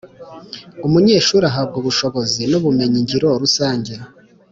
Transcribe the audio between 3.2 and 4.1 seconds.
rusange